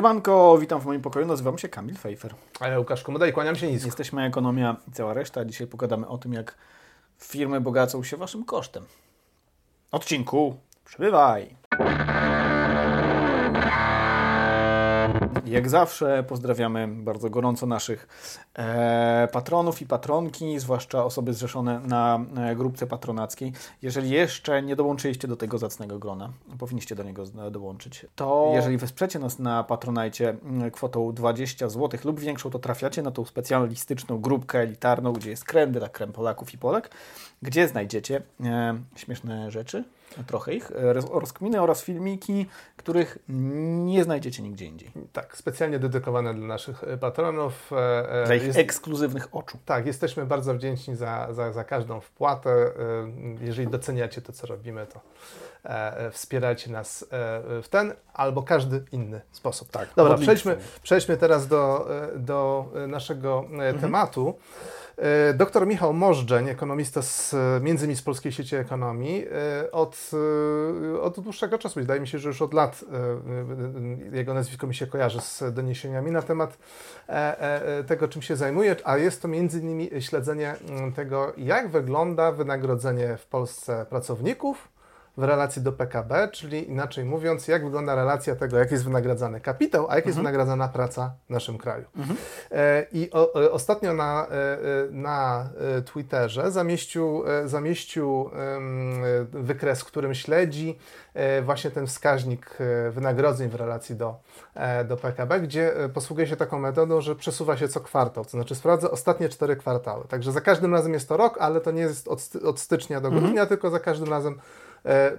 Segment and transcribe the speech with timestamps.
[0.00, 2.34] Siemanko, witam w moim pokoju, nazywam się Kamil Fejfer.
[2.60, 3.86] A ja Łukasz Komodaj, kłaniam się nisko.
[3.86, 5.44] Jesteśmy Ekonomia i cała reszta.
[5.44, 6.54] Dzisiaj pogadamy o tym, jak
[7.18, 8.84] firmy bogacą się waszym kosztem.
[9.92, 11.56] Odcinku, przybywaj!
[15.50, 18.08] Jak zawsze pozdrawiamy bardzo gorąco naszych
[18.54, 23.52] e, patronów i patronki, zwłaszcza osoby zrzeszone na e, grupce patronackiej.
[23.82, 28.76] Jeżeli jeszcze nie dołączyliście do tego zacnego grona, powinniście do niego z- dołączyć, to jeżeli
[28.76, 34.18] wesprzecie nas na Patronajcie mm, kwotą 20 zł lub większą, to trafiacie na tą specjalistyczną
[34.20, 36.90] grupkę elitarną, gdzie jest krem dla krem Polaków i Polek,
[37.42, 39.84] gdzie znajdziecie e, śmieszne rzeczy,
[40.26, 42.46] trochę ich, e, roz- rozkminy oraz filmiki,
[42.76, 43.18] których
[43.84, 44.90] nie znajdziecie nigdzie indziej.
[45.12, 47.70] Tak, specjalnie dedykowane dla naszych e, patronów.
[47.72, 49.58] E, Dla ich jest- ekskluzywnych oczu.
[49.64, 52.70] Tak, jesteśmy bardzo wdzięczni za, za, za każdą wpłatę.
[53.40, 55.00] Jeżeli doceniacie to, co robimy, to
[56.12, 57.06] wspierajcie nas e,
[57.62, 59.70] w ten albo każdy inny sposób.
[59.70, 64.34] Tak, Dobra, przejdźmy, przejdźmy teraz do, e, do e, naszego e, tematu.
[64.96, 69.26] E, Doktor Michał Możdżeń, ekonomista z, między innymi z Polskiej Sieci Ekonomii,
[69.64, 70.10] e, od,
[70.94, 72.96] e, od dłuższego czasu, wydaje mi się, że już od lat e,
[74.12, 76.58] e, jego nazwisko mi się kojarzy z doniesieniami na temat
[77.08, 80.54] e, e, e, tego, czym się zajmuje, a jest to między innymi śledzenie
[80.96, 84.68] tego, jak wygląda wynagrodzenie w Polsce pracowników
[85.16, 89.86] w relacji do PKB, czyli inaczej mówiąc, jak wygląda relacja tego, jak jest wynagradzany kapitał,
[89.90, 91.84] a jak jest wynagradzana praca w naszym kraju.
[92.50, 94.58] E, I o, e, ostatnio na, e,
[94.90, 95.48] na
[95.84, 98.30] Twitterze zamieścił, zamieścił
[99.32, 100.78] wykres, którym śledzi
[101.42, 102.58] właśnie ten wskaźnik
[102.90, 104.20] wynagrodzeń w relacji do,
[104.84, 108.90] do PKB, gdzie posługuje się taką metodą, że przesuwa się co kwartał, to znaczy sprawdza
[108.90, 110.04] ostatnie cztery kwartały.
[110.08, 113.10] Także za każdym razem jest to rok, ale to nie jest od, od stycznia do
[113.10, 114.38] grudnia, tylko za każdym razem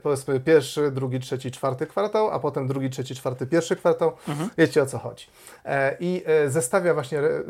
[0.04, 4.12] powiedzmy pierwszy, drugi, trzeci, czwarty kwartał, a potem drugi, trzeci, czwarty, pierwszy kwartał.
[4.58, 5.26] Wiecie o co chodzi.
[5.66, 7.42] E, I e, zestawia właśnie, e, e,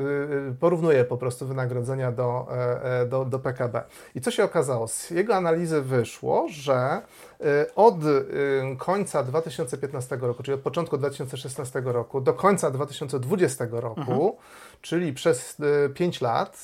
[0.60, 3.84] porównuje po prostu wynagrodzenia do, e, e, do, do PKB.
[4.16, 4.88] I co się okazało?
[4.88, 7.02] Z jego analizy wyszło, że
[7.42, 14.38] e, od e, końca 2015 roku, czyli od początku 2016 roku do końca 2020 roku,
[14.82, 15.58] czyli przez
[15.94, 16.62] 5 lat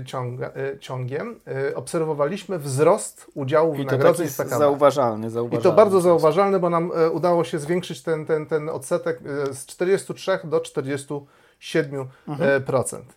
[0.00, 1.40] e, ciąga, e, ciągiem,
[1.70, 4.58] e, obserwowaliśmy wzrost udziału I taki wynagrodzeń w PKB.
[4.58, 5.62] zauważalny, I zauważalny.
[5.62, 9.18] to bardzo zauważalne, bo nam e, udało się zwiększyć ten, ten, ten odsetek
[9.50, 12.06] e, z 43 do 47%.
[12.40, 13.14] e, procent.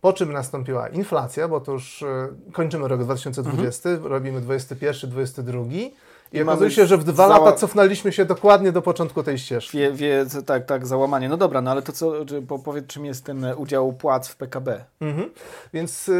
[0.00, 5.62] Po czym nastąpiła inflacja, bo to już e, kończymy rok 2020, robimy 21, 22
[6.32, 9.78] i, okazuje się, że w dwa zała- lata cofnęliśmy się dokładnie do początku tej ścieżki.
[9.78, 11.28] Wie, wie, tak, tak, załamanie.
[11.28, 14.28] No dobra, no ale to co, czy, po, powiedz czym jest ten e, udział płac
[14.28, 14.84] w PKB?
[15.00, 15.30] Mhm.
[15.74, 16.12] Więc y,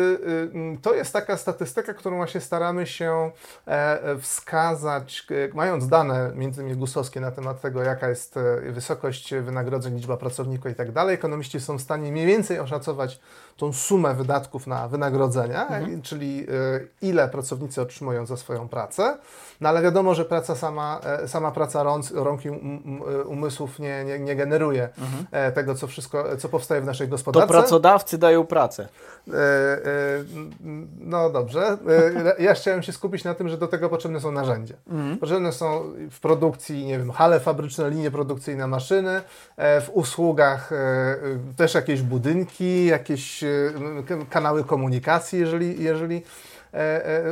[0.73, 3.31] y, to jest taka statystyka, którą właśnie staramy się
[3.67, 8.61] e, e, wskazać, e, mając dane między innymi gusowskie na temat tego, jaka jest e,
[8.73, 11.15] wysokość wynagrodzeń, liczba pracowników i tak dalej.
[11.15, 13.21] Ekonomiści są w stanie mniej więcej oszacować
[13.57, 16.03] tą sumę wydatków na wynagrodzenia, Mhm.
[16.03, 19.19] czyli e, ile pracownicy otrzymują za swoją pracę.
[19.61, 23.79] No ale wiadomo, że praca sama, e, sama praca rąk, rąk i um, um, umysłów
[23.79, 24.89] nie, nie, nie generuje
[25.31, 27.11] e, tego, co wszystko, co powstaje w naszej Mhm.
[27.11, 27.53] To gospodarce.
[27.55, 28.89] pracodawcy dają pracę.
[29.29, 29.39] E, e,
[31.01, 31.79] No dobrze.
[32.39, 34.75] E, Ja chciałem się skupić na tym, że do tego potrzebne są narzędzia.
[35.21, 39.21] Potrzebne są w produkcji, nie wiem, hale fabryczne, linie produkcyjne, maszyny,
[39.57, 41.17] e, w usługach e, e,
[41.57, 43.49] też jakieś budynki, jakieś e,
[44.31, 46.56] kanały komunikacji, jeżeli, jeżeli e, e,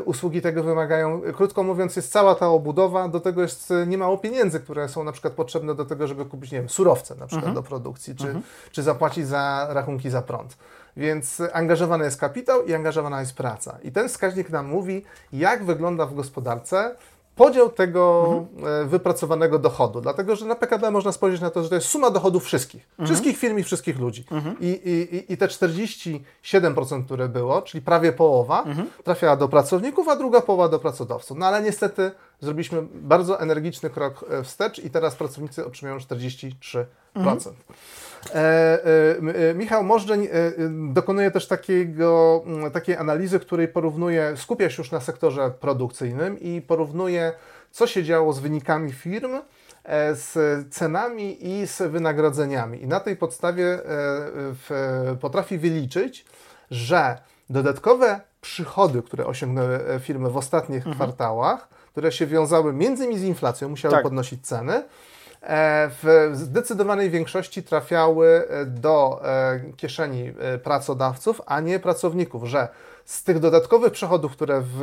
[0.05, 1.23] usługi tego wymagają.
[1.37, 5.13] Krótko mówiąc, jest cała ta obudowa, do tego jest e, niemało pieniędzy, które są na
[5.13, 8.41] przykład potrzebne do tego, żeby kupić, nie wiem, surowce na przykład do produkcji, czy,
[8.73, 10.57] czy zapłacić za rachunki za prąd.
[10.97, 13.79] Więc angażowany jest kapitał i angażowana jest praca.
[13.83, 16.97] I ten wskaźnik nam mówi, jak wygląda w gospodarce
[17.37, 18.45] podział tego
[18.83, 20.01] e, wypracowanego dochodu.
[20.01, 22.89] Dlatego, że na PKB można spojrzeć na to, że to jest suma dochodów wszystkich.
[23.05, 24.25] Wszystkich firm i wszystkich ludzi.
[24.61, 28.65] I, i, i- I te 47%, które było, czyli prawie połowa,
[29.05, 31.39] trafiała do pracowników, a druga połowa do pracodawców.
[31.39, 36.85] No ale niestety zrobiliśmy bardzo energiczny krok e, wstecz i teraz pracownicy otrzymują 43%.
[38.35, 40.53] E, e, m- e, Michał Możdżeń e, e,
[40.93, 47.33] dokonuje też takiego, takiej analizy, której porównuje, skupia się już na sektorze produkcyjnym i porównuje,
[47.71, 49.35] co się działo z wynikami firm,
[49.85, 50.35] e, z
[50.75, 52.83] cenami i z wynagrodzeniami.
[52.83, 56.25] I na tej podstawie e, potrafi wyliczyć,
[56.71, 57.19] że
[57.51, 63.23] dodatkowe przychody, które osiągnęły e, firmy w ostatnich kwartałach, które się wiązały między innymi z
[63.23, 64.03] inflacją, musiały Tak.
[64.03, 64.85] podnosić ceny, e,
[65.49, 69.23] w zdecydowanej większości trafiały do
[69.77, 70.33] kieszeni
[70.63, 72.69] pracodawców, a nie pracowników, że
[73.05, 74.81] z tych dodatkowych przychodów, które w,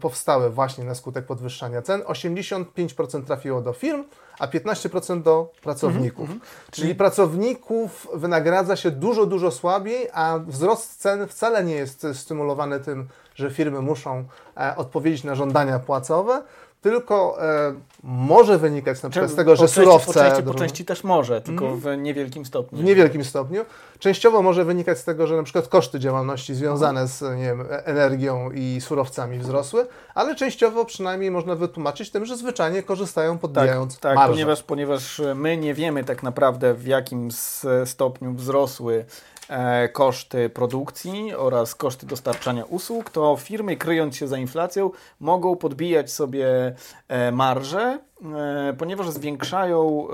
[0.00, 4.04] powstały właśnie na skutek podwyższania cen, 85% trafiło do firm,
[4.38, 6.28] a 15% do pracowników.
[6.28, 6.70] Mm -hmm.
[6.70, 13.08] Czyli pracowników wynagradza się dużo, dużo słabiej, a wzrost cen wcale nie jest stymulowany tym,
[13.34, 14.24] że firmy muszą
[14.56, 16.42] e, odpowiedzieć na żądania płacowe,
[16.80, 20.06] tylko e, może wynikać na przykład z tego, że części, surowce...
[20.06, 21.80] Po części, po części też może, tylko mm.
[21.80, 22.78] w niewielkim stopniu.
[22.78, 23.64] W niewielkim stopniu.
[23.98, 28.50] Częściowo może wynikać z tego, że na przykład koszty działalności związane z nie wiem, energią
[28.50, 34.30] i surowcami wzrosły, ale częściowo przynajmniej można wytłumaczyć tym, że zwyczajnie korzystają podbijając tak, tak.
[34.30, 37.28] Ponieważ, ponieważ my nie wiemy tak naprawdę w jakim
[37.84, 39.04] stopniu wzrosły
[39.39, 39.39] E,
[39.92, 46.74] koszty produkcji oraz koszty dostarczania usług, to firmy kryjąc się za inflacją mogą podbijać sobie
[47.08, 47.98] e, marże,
[48.36, 50.08] e, ponieważ zwiększają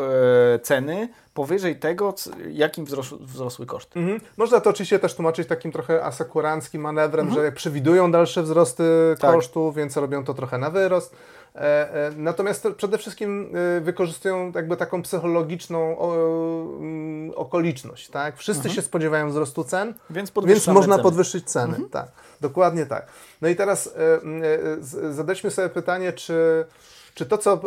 [0.63, 2.15] ceny powyżej tego,
[2.51, 2.87] jakim
[3.21, 3.99] wzrosły koszty.
[3.99, 4.21] Mhm.
[4.37, 7.47] Można to oczywiście też tłumaczyć takim trochę asekuranckim manewrem, mhm.
[7.47, 8.85] że przewidują dalsze wzrosty
[9.21, 9.35] tak.
[9.35, 11.17] kosztów, więc robią to trochę na wyrost.
[11.57, 18.37] E, e, natomiast przede wszystkim e, wykorzystują jakby taką psychologiczną mm, okoliczność, tak?
[18.37, 18.75] Wszyscy mhm.
[18.75, 21.03] się spodziewają wzrostu cen, więc, więc można ceny.
[21.03, 21.73] podwyższyć ceny.
[21.73, 21.89] Mhm.
[21.89, 22.09] Tak,
[22.41, 23.07] dokładnie tak.
[23.43, 23.95] No i teraz
[25.11, 26.65] zadaliśmy sobie pytanie, czy
[27.17, 27.61] czy to, co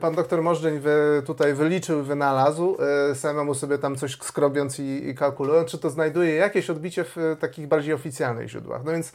[0.00, 0.80] pan doktor Możdżeń
[1.26, 2.76] tutaj wyliczył, wynalazł,
[3.14, 7.66] samemu sobie tam coś skrobiąc i, i kalkulując, czy to znajduje jakieś odbicie w takich
[7.66, 8.84] bardziej oficjalnych źródłach?
[8.84, 9.12] No więc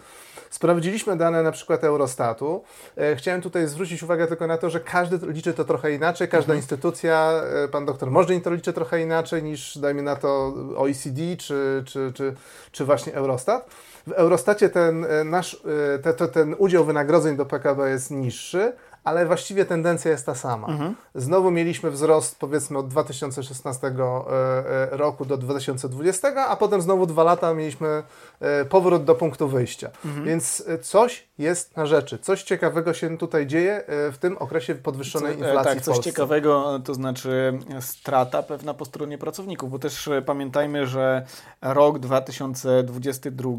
[0.52, 2.64] Sprawdziliśmy dane na przykład Eurostatu.
[2.98, 6.54] E, chciałem tutaj zwrócić uwagę tylko na to, że każdy liczy to trochę inaczej, każda
[6.54, 6.60] mhm.
[6.60, 7.32] instytucja,
[7.64, 12.12] e, pan doktor Możdżeń to liczy trochę inaczej niż, dajmy na to, OECD czy, czy,
[12.14, 12.36] czy,
[12.72, 13.70] czy właśnie Eurostat.
[14.08, 15.62] W Eurostacie ten e, nasz,
[16.04, 20.68] te, ten udział wynagrodzeń do PKB jest niższy, ale właściwie tendencja jest ta sama.
[20.68, 20.96] Mhm.
[21.16, 27.24] Znowu mieliśmy wzrost powiedzmy od 2016 e, e, roku do 2020, a potem znowu dwa
[27.24, 28.04] lata mieliśmy
[28.40, 29.90] e, powrót do punktu wyjścia.
[30.06, 30.26] Mhm.
[30.26, 32.20] Więc coś jest na rzeczy.
[32.20, 37.60] Coś ciekawego się tutaj dzieje w tym okresie podwyższonej inflacji Tak, coś ciekawego, to znaczy
[37.80, 41.26] strata pewna po stronie pracowników, bo też pamiętajmy, że
[41.62, 43.52] rok 2022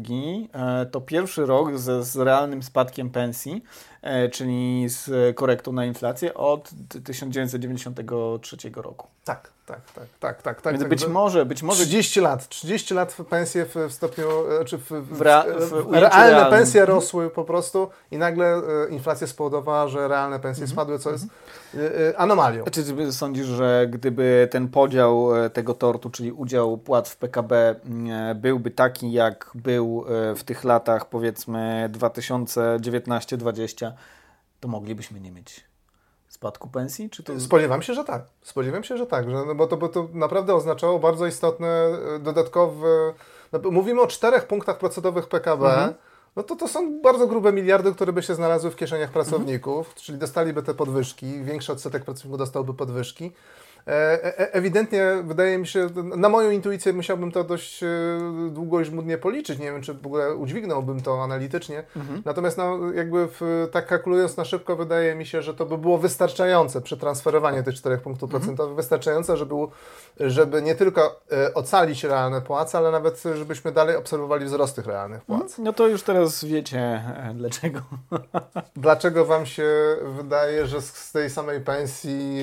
[0.91, 3.63] to pierwszy rok z, z realnym spadkiem pensji,
[4.03, 6.69] E, czyli z korektą na inflację od
[7.05, 9.07] 1993 roku.
[9.23, 10.61] Tak, tak, tak, tak, tak.
[10.61, 11.83] tak Więc tak, być może, być może...
[11.83, 14.25] 30 lat, 30 lat pensje w, w stopniu,
[14.61, 18.61] e, czy w, w, w, rea, w realne pensje rosły po prostu i nagle e,
[18.89, 20.75] inflacja spowodowała, że realne pensje mhm.
[20.75, 21.25] spadły, co jest
[21.73, 22.13] mhm.
[22.17, 22.63] anomalią.
[22.71, 27.75] Czy sądzisz, że gdyby ten podział tego tortu, czyli udział płat w PKB
[28.35, 30.05] byłby taki, jak był
[30.35, 33.91] w tych latach powiedzmy 2019-2020,
[34.59, 35.72] to moglibyśmy nie mieć
[36.43, 37.09] spadku pensji?
[37.09, 37.39] Czy to...
[37.39, 38.21] Spodziewam się, że tak.
[38.41, 42.19] Spodziewam się, że tak, że, no bo, to, bo to naprawdę oznaczało bardzo istotne e,
[42.19, 43.13] dodatkowe...
[43.51, 45.93] No, mówimy o czterech punktach procentowych PKB, mhm.
[46.35, 49.95] no to to są bardzo grube miliardy, które by się znalazły w kieszeniach pracowników, mhm.
[50.03, 53.31] czyli dostaliby te podwyżki, większy odsetek pracowników dostałby podwyżki.
[53.87, 55.87] E, e, ewidentnie wydaje mi się,
[56.17, 57.87] na moją intuicję musiałbym to dość e,
[58.51, 59.59] długo i żmudnie policzyć.
[59.59, 61.83] Nie wiem, czy w ogóle udźwignąłbym to analitycznie.
[61.95, 62.21] Mhm.
[62.25, 65.97] Natomiast no, jakby w, tak kalkulując na szybko, wydaje mi się, że to by było
[65.97, 68.41] wystarczające przetransferowanie tych 4 punktów mhm.
[68.41, 69.55] procentowych, wystarczające, żeby,
[70.19, 71.21] żeby nie tylko
[71.53, 75.41] ocalić realne płace, ale nawet żebyśmy dalej obserwowali wzrost tych realnych płac.
[75.41, 75.63] Mhm.
[75.63, 77.03] No to już teraz wiecie
[77.35, 77.81] dlaczego.
[78.75, 82.39] Dlaczego Wam się wydaje, że z tej samej pensji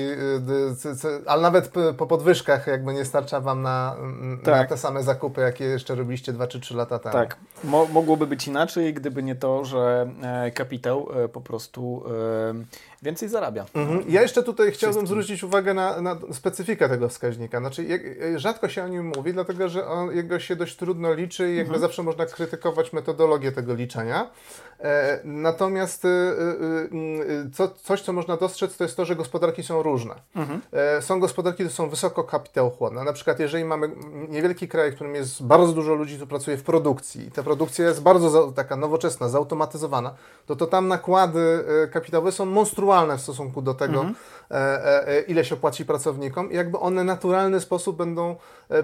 [1.31, 3.95] ale nawet po podwyżkach jakby nie starcza Wam na,
[4.43, 4.61] tak.
[4.61, 7.13] na te same zakupy, jakie jeszcze robiliście 2 czy 3 lata temu.
[7.13, 7.37] Tak.
[7.63, 13.29] Mo mogłoby być inaczej, gdyby nie to, że e, kapitał e, po prostu e, więcej
[13.29, 13.65] zarabia.
[13.73, 14.03] Mhm.
[14.07, 17.59] Ja jeszcze tutaj chciałbym zwrócić uwagę na, na, specyfikę tego wskaźnika.
[17.59, 18.01] Znaczy, jak,
[18.35, 21.73] rzadko się o nim mówi, dlatego że on, jego się dość trudno liczy i jakby
[21.73, 21.81] mhm.
[21.81, 24.29] zawsze można krytykować metodologię tego liczenia.
[24.79, 29.83] E, natomiast e, e, co, coś, co można dostrzec, to jest to, że gospodarki są
[29.83, 30.15] różne.
[30.35, 30.61] Mhm.
[30.71, 33.03] E, są gospodarki, które są wysoko kapitałochłonne.
[33.03, 33.91] Na przykład, jeżeli mamy
[34.29, 37.85] niewielki kraj, w którym jest bardzo dużo ludzi, którzy pracuje w produkcji i ta produkcja
[37.85, 40.13] jest bardzo za, taka nowoczesna, zautomatyzowana,
[40.45, 44.15] to to tam nakłady e, kapitałowe są monstrualne w stosunku do tego, mhm.
[44.51, 48.35] E, e, e, ile się płaci pracownikom i jakby one w naturalny sposób będą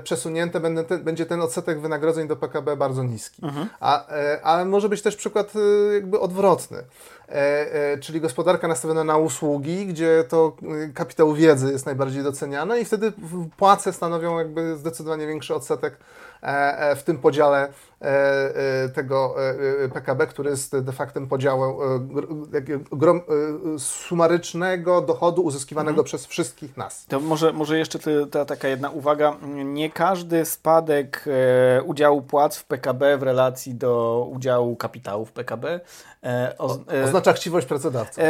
[0.04, 0.60] przesunięte,
[1.04, 3.46] będzie ten odsetek wynagrodzeń do PKB bardzo niski.
[3.46, 3.70] Mhm.
[3.80, 4.08] A,
[4.44, 5.54] ale może być też przykład
[5.94, 6.78] jakby odwrotny.
[8.02, 10.56] czyli gospodarka nastawiona na usługi, gdzie to
[10.94, 13.14] kapitał wiedzy jest najbardziej doceniany i wtedy
[13.58, 15.98] płace stanowią jakby zdecydowanie większy odsetek
[16.96, 17.67] w tym podziale
[18.94, 19.36] tego
[19.94, 21.74] PKB, który jest de facto podziałem
[23.77, 26.06] sumarycznego dochodu uzyskiwanego mhm.
[26.06, 27.06] przez wszystkich nas.
[27.06, 28.00] To może, może jeszcze
[28.32, 29.36] ta taka jedna uwaga.
[29.65, 31.25] Nie każdy spadek
[31.86, 35.79] udziału płac w PKB w relacji do udziału kapitału w PKB
[36.58, 38.22] o, oznacza chciwość pracodawcy.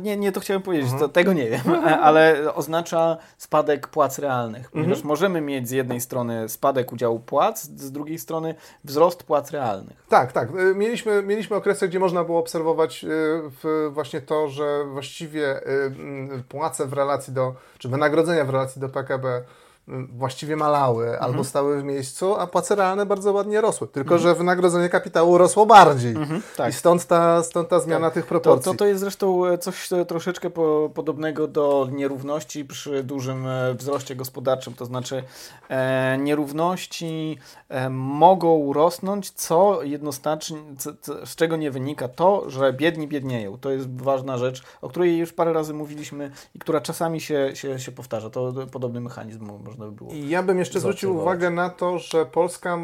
[0.00, 1.00] Nie, nie to chciałem powiedzieć, mhm.
[1.00, 1.60] to, tego nie wiem,
[2.02, 5.08] ale oznacza spadek płac realnych, ponieważ mhm.
[5.08, 8.54] możemy mieć z jednej strony spadek udziału płac, z drugiej strony
[8.84, 10.04] wzrost płac realnych.
[10.08, 10.48] Tak, tak.
[10.50, 16.86] Y, mieliśmy, mieliśmy okresy, gdzie można było obserwować y, właśnie to, że właściwie y, płace
[16.86, 19.42] w relacji do, czy wynagrodzenia w relacji do PKB
[19.88, 21.24] właściwie malały mhm.
[21.24, 23.88] albo stały w miejscu, a płace realne bardzo ładnie rosły.
[23.88, 24.22] Tylko, mhm.
[24.22, 26.16] że wynagrodzenie kapitału rosło bardziej.
[26.16, 26.70] Mhm, tak.
[26.70, 28.14] I stąd ta, stąd ta zmiana tak.
[28.14, 28.64] tych proporcji.
[28.64, 33.46] To, to, to, jest zresztą e, coś e, troszeczkę po, podobnego do nierówności przy dużym
[33.46, 34.74] e, wzroście gospodarczym.
[34.74, 35.22] To znaczy
[35.68, 40.92] e, nierówności e, mogą rosnąć, co jednoznacznie, co,
[41.26, 43.58] z czego nie wynika to, że biedni biednieją.
[43.58, 47.78] To jest ważna rzecz, o której już parę razy mówiliśmy i która czasami się, się,
[47.78, 48.30] się powtarza.
[48.30, 50.10] To podobny mechanizm można by było.
[50.12, 52.78] I ja bym jeszcze zwrócił uwagę na to, że Polska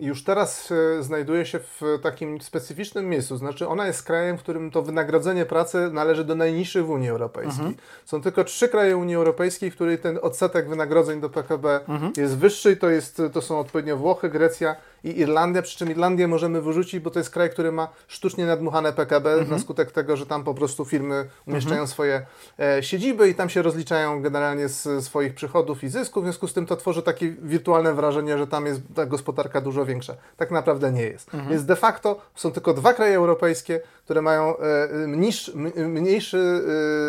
[0.00, 3.36] już teraz e, znajduje się w takim specyficznym miejscu.
[3.36, 7.66] Znaczy, ona jest krajem, w którym to wynagrodzenie pracy należy do najniższych w Unii Europejskiej.
[7.66, 7.74] Mhm.
[8.04, 12.12] Są tylko trzy kraje Unii Europejskiej, w której ten odsetek wynagrodzeń do PKB mhm.
[12.16, 12.76] jest wyższy.
[12.76, 17.10] To, jest, to są odpowiednio Włochy, Grecja i Irlandia, przy czym Irlandię możemy wyrzucić, bo
[17.10, 19.50] to jest kraj, który ma sztucznie nadmuchane PKB mhm.
[19.50, 21.88] na skutek tego, że tam po prostu firmy umieszczają mhm.
[21.88, 22.26] swoje
[22.58, 26.52] e, siedziby i tam się rozliczają generalnie z swoich przychodów i zysków, w związku z
[26.52, 30.14] tym to tworzy takie wirtualne wrażenie, że tam jest ta gospodarka dużo większa.
[30.36, 31.34] Tak naprawdę nie jest.
[31.34, 31.52] Mhm.
[31.52, 36.62] Więc de facto są tylko dwa kraje europejskie, które mają e, niż, mniejszy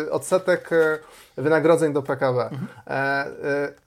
[0.06, 0.98] e, odsetek e,
[1.36, 2.42] wynagrodzeń do PKB.
[2.42, 2.66] Mhm.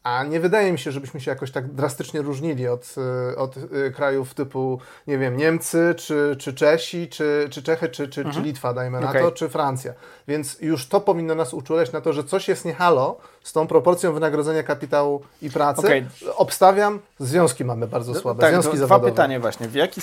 [0.03, 2.95] A nie wydaje mi się, żebyśmy się jakoś tak drastycznie różnili od,
[3.37, 3.55] od
[3.95, 8.35] krajów typu, nie wiem, Niemcy, czy, czy Czesi, czy, czy Czechy, czy, czy, mhm.
[8.35, 9.21] czy Litwa, dajmy na okay.
[9.21, 9.93] to, czy Francja.
[10.27, 13.67] Więc już to powinno nas uczuleć na to, że coś jest nie halo z tą
[13.67, 15.87] proporcją wynagrodzenia kapitału i pracy.
[15.87, 16.05] Okay.
[16.35, 19.67] Obstawiam, związki mamy bardzo słabe, tak, związki Dwa pytania właśnie.
[19.67, 20.01] W jaki,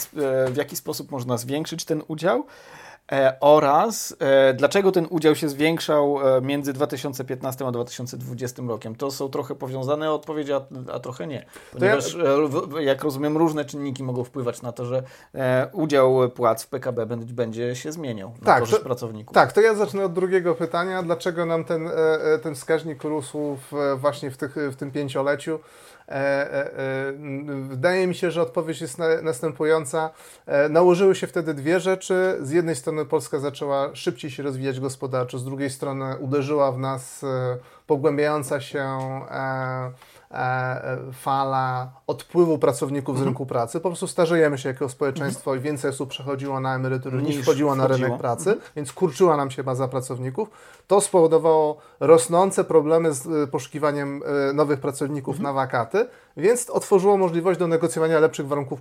[0.51, 2.45] w jaki sposób można zwiększyć ten udział?
[3.13, 8.95] E, oraz e, dlaczego ten udział się zwiększał e, między 2015 a 2020 rokiem.
[8.97, 10.61] To są trochę powiązane odpowiedzi, a,
[10.93, 11.47] a trochę nie.
[11.73, 12.17] Ponieważ,
[12.75, 12.81] ja...
[12.81, 15.03] jak rozumiem, różne czynniki mogą wpływać na to, że
[15.73, 19.35] udział płac w PKB będzie się zmieniał na tak, korzyść to, pracowników.
[19.35, 21.03] Tak, to ja zacznę od drugiego pytania.
[21.03, 21.91] Dlaczego nam ten,
[22.43, 23.57] ten wskaźnik rósł
[23.97, 25.59] właśnie w, tych, w tym pięcioleciu?
[26.11, 27.13] E, e, e,
[27.63, 30.11] wydaje mi się, że odpowiedź jest następująca.
[30.71, 32.39] Nałożyły się wtedy dwie rzeczy.
[32.41, 37.25] Z jednej strony Polska zaczęła szybciej się rozwijać gospodarczo, z drugiej strony uderzyła w nas
[37.87, 38.99] pogłębiająca się
[41.13, 43.29] fala odpływu pracowników z mhm.
[43.29, 43.81] rynku pracy.
[43.81, 47.75] Po prostu starzejemy się jako społeczeństwo i więcej osób przechodziło na emerytury niż, niż wchodziło
[47.75, 48.71] na rynek pracy, mhm.
[48.77, 50.51] więc kurczyła nam się baza pracowników.
[50.87, 55.43] To spowodowało rosnące problemy z y, poszukiwaniem y, nowych pracowników mhm.
[55.43, 56.09] na wakaty,
[56.41, 58.81] więc otworzyło możliwość do negocjowania lepszych warunków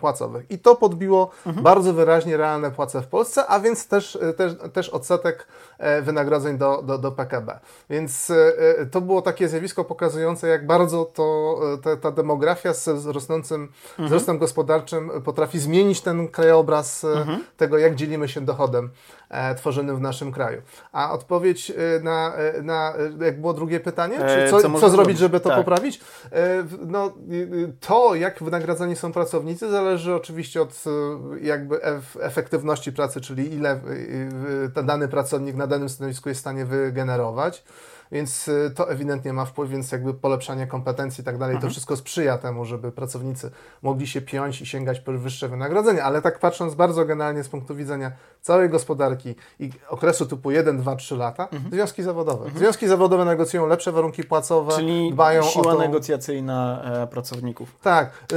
[0.00, 0.50] płacowych.
[0.50, 1.64] I to podbiło mhm.
[1.64, 5.46] bardzo wyraźnie realne płace w Polsce, a więc też, też, też odsetek
[5.78, 7.58] e, wynagrodzeń do, do, do PKB.
[7.90, 8.32] Więc
[8.90, 14.08] to było takie zjawisko pokazujące, jak bardzo to, ta, ta demografia z rosnącym mhm.
[14.08, 17.44] wzrostem gospodarczym potrafi zmienić ten krajobraz mhm.
[17.56, 18.90] tego, jak dzielimy się dochodem
[19.28, 20.62] e, tworzonym w naszym kraju.
[20.92, 24.90] A odpowiedź e, na, e, na e, jak było drugie pytanie, czy co, co, co
[24.90, 25.58] zrobić, żeby to tak.
[25.58, 26.00] poprawić?
[26.90, 27.14] No,
[27.80, 30.84] to, jak wynagradzani są pracownicy, zależy oczywiście od
[31.40, 31.80] jakby
[32.20, 33.80] efektywności pracy, czyli ile
[34.74, 37.64] ten dany pracownik na danym stanowisku jest w stanie wygenerować
[38.12, 41.70] więc y, to ewidentnie ma wpływ, więc jakby polepszanie kompetencji i tak dalej, to mhm.
[41.70, 43.50] wszystko sprzyja temu, żeby pracownicy
[43.82, 47.74] mogli się piąć i sięgać po wyższe wynagrodzenia, ale tak patrząc bardzo generalnie z punktu
[47.74, 48.12] widzenia
[48.42, 51.72] całej gospodarki i okresu typu 1, 2, 3 lata, mhm.
[51.72, 52.44] związki zawodowe.
[52.44, 52.58] Mhm.
[52.58, 55.78] Związki zawodowe negocjują lepsze warunki płacowe, Czyli dbają siła o to...
[55.78, 57.78] negocjacyjna e, pracowników.
[57.82, 58.10] Tak.
[58.32, 58.36] E,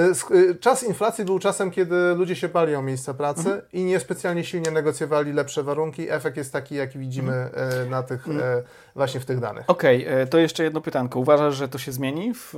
[0.49, 3.61] e, czas inflacji był czasem, kiedy ludzie się bali o miejsce pracy mhm.
[3.73, 6.09] i niespecjalnie silnie negocjowali lepsze warunki.
[6.09, 7.89] Efekt jest taki, jaki widzimy mhm.
[7.89, 8.63] na tych, mhm.
[8.95, 9.69] Właśnie w tych danych.
[9.69, 11.19] Okej, okay, to jeszcze jedno pytanko.
[11.19, 12.33] Uważasz, że to się zmieni?
[12.33, 12.53] W,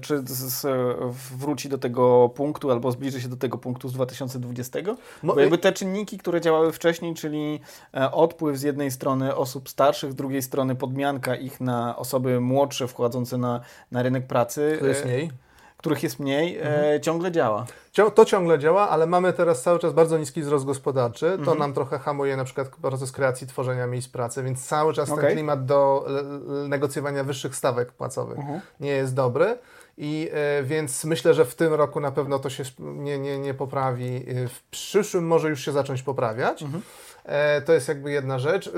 [0.00, 0.66] czy z,
[1.38, 4.78] wróci do tego punktu albo zbliży się do tego punktu z 2020?
[5.22, 7.60] Bo jakby te czynniki, które działały wcześniej, czyli
[7.94, 12.88] e, odpływ z jednej strony osób starszych, z drugiej strony podmianka ich na osoby młodsze
[12.88, 14.78] wchodzące na, na rynek pracy.
[14.82, 15.30] Jest mniej
[15.78, 17.00] których jest mniej, e, mhm.
[17.00, 17.66] ciągle działa.
[18.14, 21.26] To ciągle działa, ale mamy teraz cały czas bardzo niski wzrost gospodarczy.
[21.26, 21.58] To mhm.
[21.58, 25.24] nam trochę hamuje na przykład proces kreacji, tworzenia miejsc pracy, więc cały czas okay.
[25.24, 26.06] ten klimat do
[26.68, 28.60] negocjowania wyższych stawek płacowych mhm.
[28.80, 29.58] nie jest dobry.
[30.00, 33.54] I e, więc myślę, że w tym roku na pewno to się nie, nie, nie
[33.54, 34.16] poprawi.
[34.16, 36.62] E, w przyszłym może już się zacząć poprawiać.
[36.62, 36.82] Mhm.
[37.28, 38.70] E, to jest jakby jedna rzecz.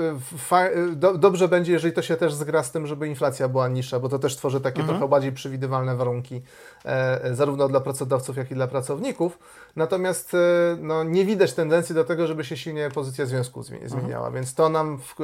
[0.51, 4.09] E, dobrze będzie, jeżeli to się też zgra z tym, żeby inflacja była niższa, bo
[4.09, 4.97] to też tworzy takie mhm.
[4.97, 6.41] trochę bardziej przewidywalne warunki
[6.85, 9.39] e, zarówno dla pracodawców, jak i dla pracowników.
[9.75, 10.35] Natomiast
[10.79, 13.89] no, nie widać tendencji do tego, żeby się silnie pozycja związku mhm.
[13.89, 14.33] zmieniała, mhm.
[14.33, 15.15] więc to nam w,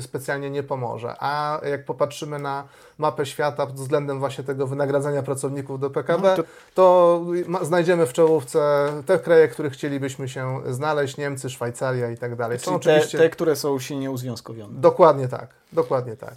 [0.00, 1.14] specjalnie nie pomoże.
[1.20, 2.64] A jak popatrzymy na
[2.98, 8.12] mapę świata pod względem właśnie tego wynagradzania pracowników do PKB, mhm, to, to znajdziemy w
[8.12, 13.18] czołówce te kraje, których chcielibyśmy się znaleźć, Niemcy, Szwajcaria i tak dalej są oczywiście...
[13.18, 14.80] Te, te, które są silnie uzwiązkowione.
[14.80, 16.36] Dokładnie tak, dokładnie tak.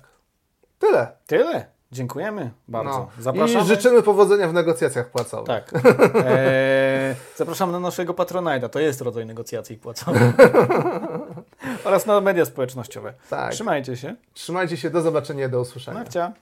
[0.80, 1.08] Tyle.
[1.28, 1.66] Tyle.
[1.92, 2.90] Dziękujemy bardzo.
[2.90, 3.08] No.
[3.20, 3.66] Zapraszamy.
[3.66, 5.48] I życzymy powodzenia w negocjacjach płacowych.
[5.48, 5.72] Tak.
[6.26, 8.70] Eee, zapraszamy na naszego Patronite'a.
[8.70, 10.22] To jest rodzaj negocjacji płacowych.
[11.86, 13.14] Oraz na media społecznościowe.
[13.30, 13.54] Tak.
[13.54, 14.16] Trzymajcie się.
[14.34, 14.90] Trzymajcie się.
[14.90, 15.50] Do zobaczenia.
[15.50, 15.98] Do usłyszenia.
[15.98, 16.34] Marcia.